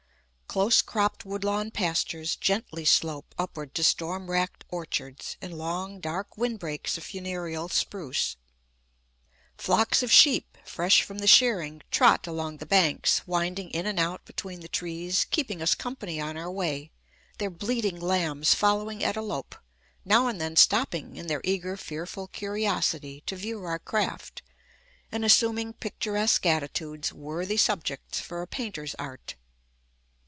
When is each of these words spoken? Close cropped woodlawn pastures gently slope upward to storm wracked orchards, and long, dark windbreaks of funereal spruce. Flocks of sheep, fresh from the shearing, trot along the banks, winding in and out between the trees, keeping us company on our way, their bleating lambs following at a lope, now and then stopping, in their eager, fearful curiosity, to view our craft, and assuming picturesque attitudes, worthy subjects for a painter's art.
Close 0.51 0.81
cropped 0.81 1.23
woodlawn 1.23 1.71
pastures 1.71 2.35
gently 2.35 2.83
slope 2.83 3.33
upward 3.37 3.73
to 3.73 3.85
storm 3.85 4.29
wracked 4.29 4.65
orchards, 4.67 5.37
and 5.41 5.57
long, 5.57 6.01
dark 6.01 6.37
windbreaks 6.37 6.97
of 6.97 7.05
funereal 7.05 7.69
spruce. 7.69 8.35
Flocks 9.57 10.03
of 10.03 10.11
sheep, 10.11 10.57
fresh 10.65 11.03
from 11.03 11.19
the 11.19 11.25
shearing, 11.27 11.81
trot 11.89 12.27
along 12.27 12.57
the 12.57 12.65
banks, 12.65 13.25
winding 13.25 13.69
in 13.69 13.85
and 13.85 13.97
out 13.97 14.25
between 14.25 14.59
the 14.59 14.67
trees, 14.67 15.25
keeping 15.31 15.61
us 15.61 15.73
company 15.73 16.19
on 16.19 16.35
our 16.35 16.51
way, 16.51 16.91
their 17.37 17.49
bleating 17.49 17.97
lambs 18.01 18.53
following 18.53 19.01
at 19.01 19.15
a 19.15 19.21
lope, 19.21 19.55
now 20.03 20.27
and 20.27 20.41
then 20.41 20.57
stopping, 20.57 21.15
in 21.15 21.27
their 21.27 21.39
eager, 21.45 21.77
fearful 21.77 22.27
curiosity, 22.27 23.23
to 23.25 23.37
view 23.37 23.63
our 23.63 23.79
craft, 23.79 24.41
and 25.13 25.23
assuming 25.23 25.71
picturesque 25.71 26.45
attitudes, 26.45 27.13
worthy 27.13 27.55
subjects 27.55 28.19
for 28.19 28.41
a 28.41 28.47
painter's 28.47 28.93
art. 28.95 29.35